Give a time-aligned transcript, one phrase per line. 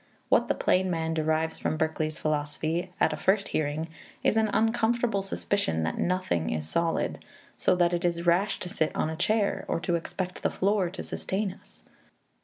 [0.29, 3.87] What the plain man derives from Berkeley's philosophy at a first hearing
[4.23, 7.23] is an uncomfortable suspicion that nothing is solid,
[7.55, 10.89] so that it is rash to sit on a chair or to expect the floor
[10.89, 11.83] to sustain us.